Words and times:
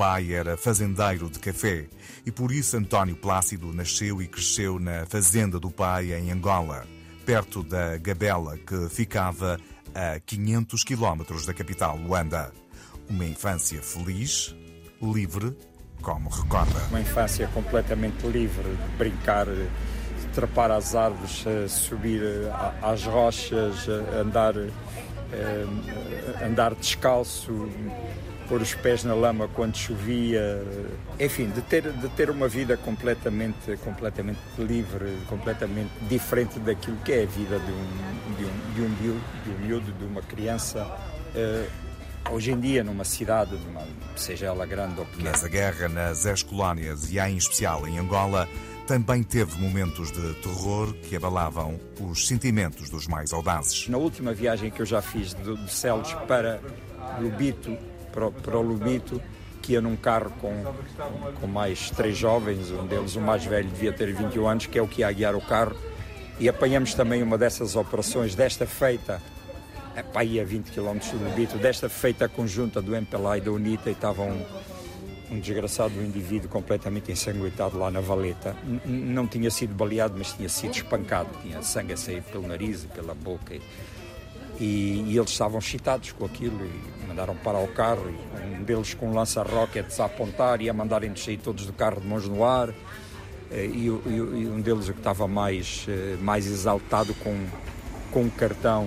pai 0.00 0.32
era 0.32 0.56
fazendeiro 0.56 1.28
de 1.28 1.38
café 1.38 1.84
e 2.24 2.30
por 2.30 2.50
isso 2.50 2.74
António 2.74 3.14
Plácido 3.14 3.70
nasceu 3.70 4.22
e 4.22 4.26
cresceu 4.26 4.78
na 4.78 5.04
fazenda 5.04 5.60
do 5.60 5.70
pai 5.70 6.14
em 6.14 6.30
Angola, 6.30 6.86
perto 7.26 7.62
da 7.62 7.98
Gabela, 7.98 8.56
que 8.56 8.88
ficava 8.88 9.58
a 9.94 10.18
500 10.20 10.84
quilómetros 10.84 11.44
da 11.44 11.52
capital 11.52 11.98
Luanda. 11.98 12.50
Uma 13.10 13.26
infância 13.26 13.82
feliz, 13.82 14.56
livre, 15.02 15.54
como 16.00 16.30
recorda. 16.30 16.80
Uma 16.88 17.02
infância 17.02 17.46
completamente 17.48 18.26
livre 18.26 18.70
de 18.70 18.96
brincar, 18.96 19.48
trepar 20.32 20.70
às 20.70 20.94
árvores, 20.94 21.44
subir 21.68 22.22
às 22.80 23.04
rochas, 23.04 23.86
andar, 24.18 24.54
andar 26.42 26.74
descalço, 26.74 27.68
pôr 28.50 28.60
os 28.60 28.74
pés 28.74 29.04
na 29.04 29.14
lama 29.14 29.46
quando 29.46 29.76
chovia, 29.76 30.60
enfim, 31.20 31.48
de 31.50 31.62
ter, 31.62 31.92
de 31.92 32.08
ter 32.10 32.28
uma 32.28 32.48
vida 32.48 32.76
completamente, 32.76 33.76
completamente 33.84 34.40
livre, 34.58 35.16
completamente 35.28 35.92
diferente 36.08 36.58
daquilo 36.58 36.96
que 37.04 37.12
é 37.12 37.22
a 37.22 37.26
vida 37.26 37.60
de 37.60 37.70
um, 37.70 38.34
de 38.36 38.44
um, 38.44 38.74
de 38.74 38.82
um, 38.82 38.88
miúdo, 38.88 39.24
de, 39.44 39.50
um 39.50 39.58
miúdo, 39.60 39.92
de 39.92 40.04
uma 40.04 40.20
criança. 40.20 40.84
Uh, 41.32 41.70
hoje 42.32 42.50
em 42.50 42.58
dia, 42.58 42.82
numa 42.82 43.04
cidade, 43.04 43.56
numa, 43.56 43.86
seja 44.16 44.46
ela 44.46 44.66
grande 44.66 44.98
ou 44.98 45.06
pequena. 45.06 45.30
Mas 45.30 45.44
a 45.44 45.48
guerra 45.48 45.88
nas 45.88 46.26
ex-colónias 46.26 47.08
e, 47.08 47.20
em 47.20 47.36
especial 47.36 47.86
em 47.86 48.00
Angola, 48.00 48.48
também 48.84 49.22
teve 49.22 49.60
momentos 49.60 50.10
de 50.10 50.34
terror 50.42 50.92
que 50.94 51.14
abalavam 51.14 51.78
os 52.00 52.26
sentimentos 52.26 52.90
dos 52.90 53.06
mais 53.06 53.32
audazes. 53.32 53.86
Na 53.86 53.96
última 53.96 54.34
viagem 54.34 54.72
que 54.72 54.82
eu 54.82 54.86
já 54.86 55.00
fiz 55.00 55.34
de, 55.34 55.54
de 55.54 55.72
Celos 55.72 56.12
para 56.26 56.60
Lubito, 57.20 57.78
para, 58.12 58.30
para 58.30 58.58
o 58.58 58.62
Lubito, 58.62 59.20
que 59.62 59.72
ia 59.72 59.80
num 59.80 59.96
carro 59.96 60.32
com, 60.40 60.52
com 61.40 61.46
mais 61.46 61.90
três 61.90 62.16
jovens, 62.16 62.70
um 62.70 62.86
deles, 62.86 63.16
o 63.16 63.20
mais 63.20 63.44
velho, 63.44 63.68
devia 63.68 63.92
ter 63.92 64.12
21 64.12 64.46
anos, 64.46 64.66
que 64.66 64.78
é 64.78 64.82
o 64.82 64.88
que 64.88 65.00
ia 65.00 65.12
guiar 65.12 65.34
o 65.34 65.40
carro, 65.40 65.76
e 66.38 66.48
apanhamos 66.48 66.94
também 66.94 67.22
uma 67.22 67.36
dessas 67.36 67.76
operações, 67.76 68.34
desta 68.34 68.66
feita 68.66 69.20
é 69.94 70.02
para 70.02 70.20
aí 70.20 70.40
a 70.40 70.44
20 70.44 70.70
km 70.70 70.98
do 71.12 71.24
Lubito, 71.24 71.58
desta 71.58 71.88
feita 71.88 72.28
conjunta 72.28 72.80
do 72.80 72.94
MPLA 72.94 73.38
e 73.38 73.40
da 73.40 73.50
UNITA, 73.50 73.90
e 73.90 73.92
estava 73.92 74.22
um, 74.22 74.44
um 75.30 75.38
desgraçado 75.38 76.00
indivíduo 76.00 76.48
completamente 76.48 77.10
ensanguentado 77.10 77.78
lá 77.78 77.90
na 77.90 78.00
valeta. 78.00 78.56
N 78.64 78.80
não 78.86 79.26
tinha 79.26 79.50
sido 79.50 79.74
baleado, 79.74 80.14
mas 80.16 80.32
tinha 80.32 80.48
sido 80.48 80.74
espancado, 80.74 81.28
tinha 81.42 81.62
sangue 81.62 81.92
a 81.92 81.96
sair 81.96 82.22
pelo 82.22 82.46
nariz 82.46 82.84
e 82.84 82.86
pela 82.86 83.14
boca. 83.14 83.54
E, 84.60 84.64
e, 84.64 85.12
e 85.12 85.18
eles 85.18 85.30
estavam 85.30 85.58
excitados 85.58 86.12
com 86.12 86.24
aquilo 86.24 86.64
e 86.64 87.08
mandaram 87.08 87.34
parar 87.36 87.60
o 87.60 87.68
carro. 87.68 88.12
um 88.58 88.62
deles 88.62 88.94
com 88.94 89.08
um 89.08 89.14
lança-rockets 89.14 89.98
a 89.98 90.04
apontar 90.04 90.60
e 90.60 90.68
a 90.68 90.72
mandarem 90.72 91.14
sair 91.16 91.38
todos 91.38 91.66
do 91.66 91.72
carro 91.72 92.00
de 92.00 92.06
mãos 92.06 92.28
no 92.28 92.44
ar. 92.44 92.68
E, 93.50 93.86
e, 93.86 93.90
um 93.90 94.60
deles 94.60 94.84
que 94.84 94.98
estava 94.98 95.26
mais, 95.26 95.84
eh, 95.88 96.16
mais 96.20 96.46
exaltado 96.46 97.12
com, 97.14 97.34
com 98.12 98.22
um 98.22 98.30
cartão 98.30 98.86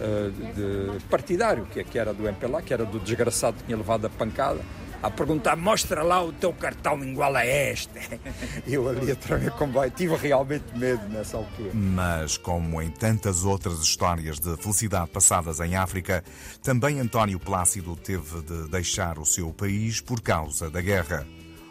uh, 0.00 0.30
de 0.52 1.04
partidário, 1.04 1.64
que, 1.66 1.84
que 1.84 1.96
era 1.96 2.12
do 2.12 2.26
MPLA, 2.26 2.60
que 2.60 2.74
era 2.74 2.84
do 2.84 2.98
desgraçado 2.98 3.58
que 3.58 3.64
tinha 3.66 3.76
levado 3.76 4.06
a 4.06 4.10
pancada, 4.10 4.60
a 5.02 5.10
perguntar: 5.10 5.56
mostra 5.56 6.02
lá 6.02 6.22
o 6.22 6.32
teu 6.32 6.52
cartão 6.52 7.02
igual 7.02 7.34
a 7.36 7.46
este. 7.46 7.90
Eu 8.66 8.88
ali 8.88 9.12
a 9.12 9.16
tremer 9.16 9.50
comboio, 9.52 9.90
tive 9.90 10.16
realmente 10.16 10.64
medo 10.76 11.08
nessa 11.08 11.36
altura. 11.36 11.70
Mas, 11.74 12.36
como 12.36 12.80
em 12.80 12.90
tantas 12.90 13.44
outras 13.44 13.80
histórias 13.80 14.38
de 14.38 14.56
felicidade 14.56 15.10
passadas 15.10 15.60
em 15.60 15.76
África, 15.76 16.22
também 16.62 17.00
António 17.00 17.38
Plácido 17.38 17.96
teve 17.96 18.42
de 18.42 18.68
deixar 18.68 19.18
o 19.18 19.24
seu 19.24 19.52
país 19.52 20.00
por 20.00 20.20
causa 20.20 20.70
da 20.70 20.80
guerra. 20.80 21.26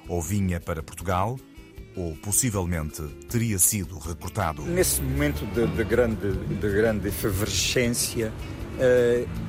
Ou 0.07 0.22
vinha 0.22 0.59
para 0.59 0.81
Portugal, 0.81 1.38
ou 1.95 2.16
possivelmente 2.16 3.01
teria 3.29 3.59
sido 3.59 3.97
recrutado. 4.00 4.63
Nesse 4.63 5.01
momento 5.01 5.45
de, 5.53 5.68
de 5.68 5.84
grande, 5.84 6.31
de 6.31 6.69
grande 6.69 7.07
efervescência, 7.09 8.31
uh, 8.75 9.48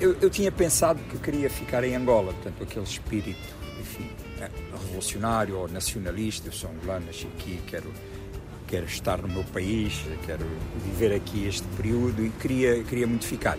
eu, 0.00 0.16
eu, 0.20 0.30
tinha 0.30 0.50
pensado 0.50 0.98
que 1.10 1.18
queria 1.18 1.50
ficar 1.50 1.84
em 1.84 1.94
Angola, 1.94 2.32
portanto, 2.32 2.62
aquele 2.62 2.84
espírito, 2.84 3.54
enfim, 3.78 4.10
eh, 4.40 4.48
revolucionário 4.72 5.58
ou 5.58 5.68
nacionalista. 5.68 6.48
Eu 6.48 6.52
sou 6.52 6.70
angolano, 6.70 7.06
nasci 7.06 7.26
aqui, 7.26 7.60
quero, 7.66 7.92
quero 8.66 8.86
estar 8.86 9.18
no 9.18 9.28
meu 9.28 9.44
país, 9.44 10.02
quero 10.24 10.46
viver 10.84 11.14
aqui 11.14 11.46
este 11.46 11.66
período 11.76 12.24
e 12.24 12.30
queria, 12.30 12.82
queria 12.82 13.06
muito 13.06 13.26
ficar. 13.26 13.58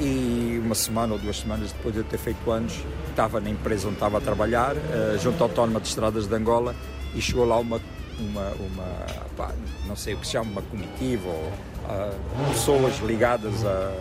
E 0.00 0.60
uma 0.64 0.74
semana 0.74 1.12
ou 1.12 1.18
duas 1.18 1.38
semanas 1.38 1.72
depois 1.72 1.94
de 1.94 2.00
eu 2.00 2.04
ter 2.04 2.18
feito 2.18 2.50
anos, 2.50 2.74
estava 3.10 3.40
na 3.40 3.50
empresa 3.50 3.86
onde 3.86 3.96
estava 3.96 4.18
a 4.18 4.20
trabalhar, 4.20 4.74
uh, 4.74 5.18
junto 5.20 5.42
à 5.42 5.46
Autónoma 5.46 5.80
de 5.80 5.88
Estradas 5.88 6.26
de 6.26 6.34
Angola, 6.34 6.74
e 7.14 7.20
chegou 7.20 7.44
lá 7.44 7.58
uma, 7.58 7.80
uma, 8.18 8.50
uma 8.52 9.06
pá, 9.36 9.52
não 9.86 9.94
sei 9.94 10.14
o 10.14 10.18
que 10.18 10.26
se 10.26 10.32
chama, 10.32 10.50
uma 10.50 10.62
comitiva 10.62 11.28
ou 11.28 11.44
uh, 11.44 12.52
pessoas 12.52 12.98
ligadas 13.00 13.64
a, 13.64 13.92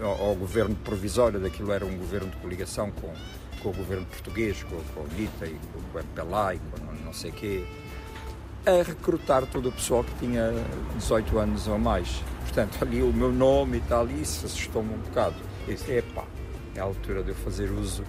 uh, 0.00 0.04
ao 0.04 0.34
governo 0.34 0.74
provisório, 0.76 1.40
daquilo 1.40 1.72
era 1.72 1.84
um 1.84 1.96
governo 1.96 2.30
de 2.30 2.36
coligação 2.36 2.90
com, 2.90 3.12
com 3.62 3.68
o 3.70 3.72
governo 3.72 4.06
português, 4.06 4.62
com, 4.64 4.76
com 4.94 5.00
o 5.00 5.08
NITA 5.16 5.46
e 5.46 5.58
com 5.72 5.98
o 5.98 6.00
MPLA 6.00 6.54
e 6.54 6.58
com 6.58 7.04
não, 7.04 7.12
sei 7.12 7.30
quê, 7.30 7.64
a 8.64 8.82
recrutar 8.82 9.46
todo 9.46 9.68
o 9.68 9.72
pessoal 9.72 10.04
que 10.04 10.14
tinha 10.18 10.52
18 10.96 11.38
anos 11.38 11.68
ou 11.68 11.78
mais. 11.78 12.22
Portanto, 12.42 12.78
ali 12.82 13.02
o 13.02 13.12
meu 13.12 13.32
nome 13.32 13.78
e 13.78 13.80
tal, 13.82 14.08
isso 14.08 14.46
assustou-me 14.46 14.94
um 14.94 14.98
bocado. 14.98 15.36
Eu 15.66 15.74
disse, 15.74 15.92
epá, 15.92 16.24
é 16.74 16.80
a 16.80 16.84
altura 16.84 17.22
de 17.22 17.30
eu 17.30 17.34
fazer 17.34 17.70
uso 17.70 18.04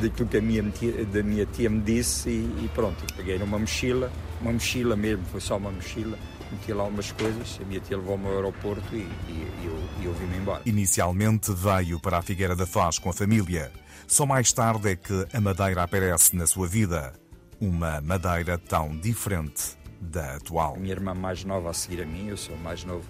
daquilo 0.00 0.28
que 0.28 0.36
a 0.36 0.40
minha 0.40 0.62
tia, 0.70 1.04
da 1.04 1.22
minha 1.22 1.46
tia 1.46 1.70
me 1.70 1.80
disse 1.80 2.28
e, 2.28 2.64
e 2.64 2.70
pronto, 2.74 3.04
peguei 3.14 3.38
numa 3.38 3.58
mochila, 3.58 4.10
uma 4.40 4.52
mochila 4.52 4.96
mesmo, 4.96 5.24
foi 5.26 5.40
só 5.40 5.56
uma 5.56 5.70
mochila, 5.70 6.18
meti 6.52 6.72
lá 6.72 6.84
umas 6.84 7.12
coisas, 7.12 7.58
a 7.60 7.64
minha 7.64 7.80
tia 7.80 7.96
levou-me 7.96 8.26
ao 8.26 8.34
aeroporto 8.34 8.94
e, 8.94 8.98
e, 8.98 9.32
e 9.62 9.66
eu, 9.66 10.10
eu 10.10 10.14
vim-me 10.14 10.36
embora. 10.36 10.62
Inicialmente 10.64 11.52
veio 11.52 12.00
para 12.00 12.18
a 12.18 12.22
Figueira 12.22 12.56
da 12.56 12.66
Foz 12.66 12.98
com 12.98 13.10
a 13.10 13.12
família. 13.12 13.72
Só 14.06 14.24
mais 14.24 14.52
tarde 14.52 14.90
é 14.90 14.96
que 14.96 15.26
a 15.32 15.40
Madeira 15.40 15.82
aparece 15.82 16.34
na 16.34 16.46
sua 16.46 16.66
vida. 16.66 17.12
Uma 17.60 18.00
Madeira 18.00 18.56
tão 18.56 18.96
diferente 18.96 19.76
da 20.00 20.36
atual. 20.36 20.74
A 20.76 20.78
minha 20.78 20.92
irmã 20.92 21.14
mais 21.14 21.44
nova 21.44 21.70
a 21.70 21.74
seguir 21.74 22.02
a 22.02 22.06
mim, 22.06 22.28
eu 22.28 22.36
sou 22.36 22.54
o 22.54 22.58
mais 22.58 22.84
novo, 22.84 23.04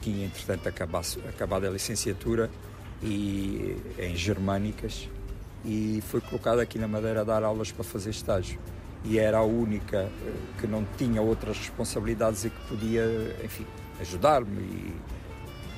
tinha 0.00 0.26
entretanto 0.26 0.68
acabado, 0.68 1.06
acabado 1.28 1.66
a 1.66 1.70
licenciatura 1.70 2.50
e 3.02 3.76
em 3.98 4.16
Germânicas 4.16 5.08
e 5.64 6.02
foi 6.08 6.20
colocada 6.20 6.60
aqui 6.60 6.78
na 6.78 6.86
Madeira 6.86 7.22
a 7.22 7.24
dar 7.24 7.42
aulas 7.42 7.72
para 7.72 7.84
fazer 7.84 8.10
estágio. 8.10 8.58
E 9.04 9.18
era 9.18 9.38
a 9.38 9.42
única 9.42 9.98
eh, 9.98 10.32
que 10.58 10.66
não 10.66 10.86
tinha 10.96 11.20
outras 11.20 11.58
responsabilidades 11.58 12.44
e 12.44 12.50
que 12.50 12.60
podia, 12.68 13.04
enfim, 13.44 13.66
ajudar-me 14.00 14.62
e 14.62 14.94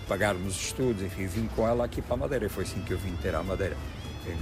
pagar-me 0.09 0.47
os 0.47 0.57
estudos. 0.57 1.03
Enfim, 1.03 1.27
vim 1.27 1.49
com 1.57 1.67
ela 1.67 1.85
aqui 1.85 2.01
para 2.01 2.15
a 2.15 2.17
Madeira 2.17 2.47
e 2.47 2.49
foi 2.49 2.65
assim 2.65 2.81
que 2.83 2.93
eu 2.93 2.99
vim 2.99 3.15
ter 3.17 3.35
a 3.35 3.43
Madeira 3.43 3.77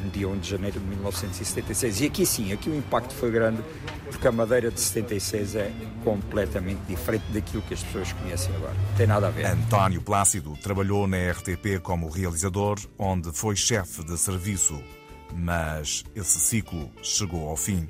no 0.03 0.11
dia 0.11 0.29
1 0.29 0.39
de 0.39 0.51
janeiro 0.51 0.81
de 0.81 0.87
1976. 0.87 2.01
E 2.01 2.07
aqui 2.07 2.27
sim, 2.27 2.53
aqui 2.53 2.71
o 2.71 2.77
impacto 2.77 3.13
foi 3.15 3.31
grande, 3.31 3.63
porque 4.11 4.27
a 4.27 4.33
Madeira 4.33 4.71
de 4.71 4.81
76 4.81 5.57
é 5.57 5.73
completamente 6.03 6.81
diferente 6.89 7.25
daquilo 7.33 7.63
que 7.63 7.75
as 7.75 7.83
pessoas 7.83 8.13
conhecem 8.13 8.55
agora. 8.57 8.73
Não 8.73 8.97
tem 8.97 9.07
nada 9.07 9.29
a 9.29 9.31
ver. 9.31 9.47
António 9.47 10.03
Plácido 10.03 10.57
trabalhou 10.63 11.07
na 11.07 11.31
RTP 11.31 11.81
como 11.83 12.09
realizador, 12.09 12.79
onde 12.99 13.33
foi 13.33 13.57
chefe 13.57 14.05
de 14.05 14.17
serviço 14.19 14.83
mas 15.37 16.05
esse 16.15 16.39
ciclo 16.39 16.91
chegou 17.03 17.49
ao 17.49 17.57
fim. 17.57 17.89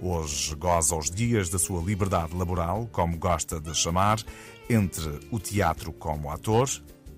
Hoje 0.00 0.54
goza 0.54 0.94
os 0.94 1.10
dias 1.10 1.48
da 1.48 1.58
sua 1.58 1.82
liberdade 1.82 2.34
laboral, 2.36 2.88
como 2.92 3.18
gosta 3.18 3.60
de 3.60 3.74
chamar, 3.74 4.22
entre 4.70 5.20
o 5.30 5.40
teatro 5.40 5.92
como 5.92 6.30
ator, 6.30 6.68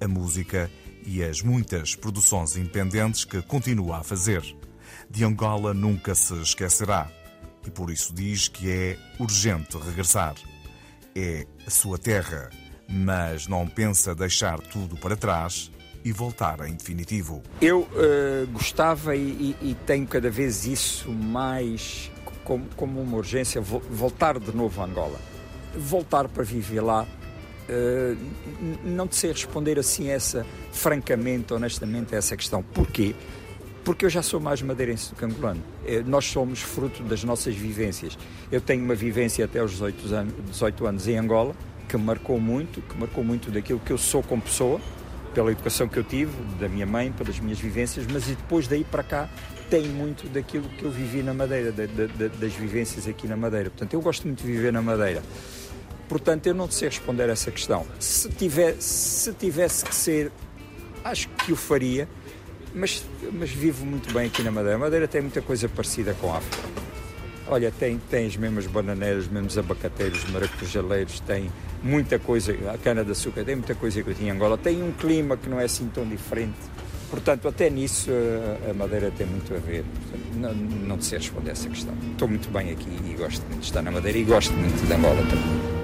a 0.01 0.09
música 0.09 0.71
e 1.05 1.23
as 1.23 1.43
muitas 1.43 1.95
produções 1.95 2.57
independentes 2.57 3.25
que 3.25 3.43
continua 3.43 3.99
a 3.99 4.03
fazer. 4.03 4.43
De 5.11 5.25
Angola 5.25 5.75
nunca 5.75 6.15
se 6.15 6.35
esquecerá 6.41 7.11
e 7.67 7.71
por 7.71 7.91
isso 7.91 8.15
diz 8.15 8.49
que 8.49 8.71
é 8.71 8.99
urgente 9.19 9.77
regressar. 9.77 10.35
É 11.15 11.47
a 11.67 11.71
sua 11.71 11.99
terra, 11.99 12.49
mas 12.89 13.47
não 13.47 13.67
pensa 13.67 14.15
deixar 14.15 14.59
tudo 14.59 14.97
para 14.97 15.17
trás 15.17 15.71
e 16.05 16.13
voltar 16.13 16.67
em 16.67 16.75
definitivo? 16.75 17.43
Eu 17.61 17.81
uh, 17.81 18.47
gostava 18.53 19.15
e, 19.15 19.55
e, 19.61 19.71
e, 19.71 19.75
tenho 19.87 20.07
cada 20.07 20.31
vez 20.31 20.65
isso 20.65 21.11
mais 21.11 22.11
como, 22.45 22.67
como 22.77 23.01
uma 23.01 23.17
urgência, 23.17 23.61
voltar 23.61 24.39
de 24.39 24.55
novo 24.55 24.81
a 24.81 24.85
Angola. 24.85 25.19
Voltar 25.77 26.29
para 26.29 26.43
viver 26.43 26.81
lá. 26.81 27.07
Uh, 27.69 28.17
não 28.85 29.07
te 29.07 29.15
sei 29.15 29.31
responder 29.31 29.79
assim 29.79 30.09
essa, 30.09 30.45
francamente, 30.73 31.53
honestamente, 31.55 32.15
a 32.15 32.19
essa 32.19 32.37
questão. 32.37 32.63
Porquê? 32.63 33.15
Porque 33.85 34.05
eu 34.05 34.11
já 34.11 34.23
sou 34.23 34.41
mais 34.41 34.61
madeirense 34.61 35.11
do 35.11 35.17
que 35.17 35.25
angolano. 35.25 35.63
Eh, 35.87 36.03
nós 36.05 36.27
somos 36.27 36.61
fruto 36.61 37.03
das 37.05 37.25
nossas 37.25 37.55
vivências. 37.55 38.19
Eu 38.53 38.61
tenho 38.61 38.85
uma 38.85 38.95
vivência 38.95 39.45
até 39.45 39.59
aos 39.61 39.71
18 39.73 40.15
anos, 40.15 40.35
18 40.51 40.87
anos 40.87 41.09
em 41.09 41.17
Angola, 41.17 41.55
que 41.89 41.97
marcou 41.97 42.39
muito, 42.39 42.83
que 42.83 42.99
marcou 42.99 43.25
muito 43.25 43.51
daquilo 43.51 43.81
que 43.81 43.93
eu 43.93 43.99
sou 43.99 44.23
como 44.23 44.43
pessoa, 44.43 44.81
pela 45.35 45.51
educação 45.51 45.89
que 45.89 45.99
eu 45.99 46.05
tive, 46.05 46.33
da 46.59 46.69
minha 46.69 46.87
mãe, 46.87 47.13
pelas 47.13 47.39
minhas 47.39 47.59
vivências, 47.59 48.07
mas 48.11 48.25
depois 48.27 48.67
daí 48.67 48.85
para 48.85 49.03
cá 49.03 49.29
tem 49.69 49.85
muito 49.85 50.29
daquilo 50.29 50.69
que 50.69 50.85
eu 50.85 50.91
vivi 50.91 51.23
na 51.23 51.33
Madeira, 51.33 51.71
da, 51.71 51.87
da, 51.87 52.29
das 52.29 52.53
vivências 52.55 53.07
aqui 53.07 53.29
na 53.29 53.37
Madeira. 53.37 53.71
Portanto, 53.71 53.95
eu 53.95 54.01
gosto 54.01 54.27
muito 54.27 54.43
de 54.43 54.47
viver 54.47 54.73
na 54.73 54.83
Madeira. 54.83 55.23
Portanto, 56.09 56.47
eu 56.49 56.55
não 56.55 56.69
sei 56.69 56.89
responder 56.89 57.31
a 57.31 57.33
essa 57.33 57.53
questão. 57.53 57.87
Se, 58.01 58.29
tiver, 58.31 58.75
se 58.81 59.33
tivesse 59.33 59.85
que 59.85 59.95
ser, 59.95 60.33
acho 61.05 61.29
que 61.29 61.53
o 61.53 61.57
faria, 61.57 62.09
mas, 62.75 63.05
mas 63.33 63.51
vivo 63.51 63.87
muito 63.87 64.13
bem 64.13 64.27
aqui 64.27 64.43
na 64.43 64.51
Madeira. 64.51 64.75
A 64.77 64.79
Madeira 64.81 65.07
tem 65.07 65.21
muita 65.21 65.41
coisa 65.41 65.69
parecida 65.69 66.15
com 66.15 66.33
a 66.33 66.39
África. 66.39 66.90
Olha, 67.51 67.73
tem, 67.73 67.99
tem 68.09 68.27
as 68.29 68.37
mesmas 68.37 68.69
bananeiras, 68.69 69.25
os 69.25 69.29
mesmos 69.29 69.59
abacateiros, 69.59 70.25
maracujaleiros, 70.31 71.19
tem 71.19 71.51
muita 71.83 72.17
coisa, 72.17 72.57
a 72.73 72.79
cana-de-açúcar, 72.79 73.45
tem 73.45 73.57
muita 73.57 73.75
coisa 73.75 74.01
que 74.01 74.09
eu 74.09 74.15
tinha 74.15 74.33
em 74.33 74.37
Angola. 74.37 74.57
Tem 74.57 74.81
um 74.81 74.93
clima 74.93 75.37
que 75.37 75.49
não 75.49 75.59
é 75.59 75.65
assim 75.65 75.91
tão 75.93 76.07
diferente. 76.07 76.55
Portanto, 77.11 77.49
até 77.49 77.69
nisso 77.69 78.09
a 78.71 78.73
Madeira 78.73 79.11
tem 79.11 79.27
muito 79.27 79.53
a 79.53 79.59
ver. 79.59 79.85
Não, 80.37 80.55
não 80.55 81.01
sei 81.01 81.19
responder 81.19 81.51
essa 81.51 81.69
questão. 81.69 81.93
Estou 82.13 82.29
muito 82.29 82.49
bem 82.51 82.71
aqui 82.71 82.89
e 83.05 83.15
gosto 83.15 83.43
muito 83.47 83.61
de 83.61 83.67
estar 83.67 83.83
na 83.83 83.91
Madeira 83.91 84.17
e 84.17 84.23
gosto 84.23 84.53
muito 84.53 84.87
de 84.87 84.93
Angola 84.93 85.21
também. 85.23 85.80